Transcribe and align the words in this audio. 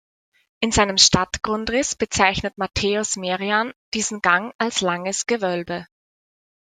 In 0.61 0.71
seinem 0.71 0.97
Stadtgrundriss 0.97 1.95
bezeichnet 1.95 2.57
"Matthäus 2.57 3.17
Merian" 3.17 3.71
diesen 3.93 4.19
Gang 4.23 4.51
als 4.57 4.81
"Langes 4.81 5.27
Gewölbe". 5.27 5.85